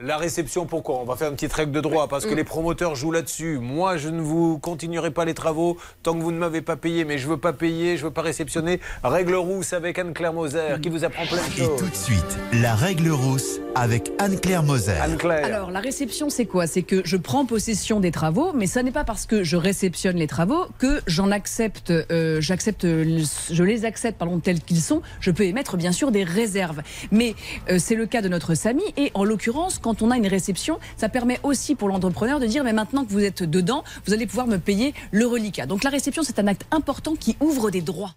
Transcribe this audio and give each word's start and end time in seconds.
La 0.00 0.16
réception, 0.16 0.66
pourquoi? 0.66 0.96
On 0.96 1.04
va 1.04 1.14
faire 1.14 1.28
une 1.28 1.34
petite 1.34 1.52
règle 1.52 1.70
de 1.70 1.80
droit 1.80 2.08
parce 2.08 2.26
que 2.26 2.32
Mm. 2.32 2.36
les 2.36 2.44
promoteurs 2.44 2.96
jouent 2.96 3.12
là-dessus. 3.12 3.58
Moi, 3.60 3.96
je 3.96 4.08
ne 4.08 4.20
vous 4.20 4.58
continuerai 4.58 5.12
pas 5.12 5.24
les 5.24 5.34
travaux 5.34 5.76
tant 6.02 6.14
que 6.14 6.20
vous 6.22 6.32
ne 6.32 6.38
m'avez 6.38 6.62
pas 6.62 6.74
payé, 6.74 7.04
mais 7.04 7.16
je 7.16 7.28
veux 7.28 7.36
pas 7.36 7.52
payer, 7.52 7.96
je 7.96 8.02
veux 8.04 8.10
pas 8.10 8.22
réceptionner. 8.22 8.80
Règle 9.04 9.34
rousse 9.36 9.72
avec 9.72 9.96
Anne-Claire 10.00 10.32
Moser 10.32 10.80
qui 10.82 10.88
vous 10.88 11.04
apprend 11.04 11.24
plein 11.26 11.36
de 11.36 11.52
Et 11.60 11.64
choses. 11.64 11.78
tout 11.78 11.88
de 11.88 11.94
suite, 11.94 12.38
la 12.54 12.74
règle 12.74 13.08
rousse 13.10 13.60
avec 13.74 14.12
Anne-Claire 14.18 14.62
Moser. 14.62 14.92
Alors, 14.92 15.70
la 15.70 15.80
réception, 15.80 16.30
c'est 16.30 16.46
quoi? 16.46 16.66
C'est 16.66 16.82
que 16.82 17.02
je 17.04 17.16
prends 17.16 17.44
possession 17.44 18.00
des 18.00 18.10
travaux, 18.10 18.52
mais 18.54 18.66
ça 18.66 18.82
n'est 18.82 18.92
pas 18.92 19.04
parce 19.04 19.26
que 19.26 19.42
je 19.42 19.56
réceptionne 19.56 20.16
les 20.16 20.26
travaux 20.26 20.66
que 20.78 21.00
j'en 21.06 21.30
accepte, 21.30 21.90
euh, 21.90 22.40
j'accepte, 22.40 22.86
je 22.86 23.62
les 23.62 23.84
accepte, 23.84 24.18
pardon, 24.18 24.38
tels 24.38 24.60
qu'ils 24.60 24.80
sont. 24.80 25.02
Je 25.20 25.30
peux 25.30 25.44
émettre, 25.44 25.76
bien 25.76 25.92
sûr, 25.92 26.10
des 26.10 26.24
réserves. 26.24 26.82
Mais 27.10 27.34
euh, 27.68 27.78
c'est 27.78 27.96
le 27.96 28.06
cas 28.06 28.22
de 28.22 28.28
notre 28.28 28.54
Samy, 28.54 28.84
et 28.96 29.10
en 29.14 29.24
l'occurrence, 29.24 29.78
quand 29.78 30.02
on 30.02 30.10
a 30.10 30.16
une 30.16 30.26
réception, 30.26 30.78
ça 30.96 31.08
permet 31.08 31.40
aussi 31.42 31.74
pour 31.74 31.88
l'entrepreneur 31.88 32.40
de 32.40 32.46
dire, 32.46 32.64
mais 32.64 32.72
maintenant 32.72 33.04
que 33.04 33.10
vous 33.10 33.24
êtes 33.24 33.42
dedans, 33.42 33.84
vous 34.06 34.12
allez 34.12 34.26
pouvoir 34.26 34.46
me 34.46 34.58
payer 34.58 34.94
le 35.10 35.26
reliquat. 35.26 35.66
Donc, 35.66 35.84
la 35.84 35.90
réception, 35.90 36.22
c'est 36.22 36.38
un 36.38 36.46
acte 36.46 36.66
important 36.70 37.14
qui 37.14 37.36
ouvre 37.40 37.70
des 37.70 37.80
droits. 37.80 38.14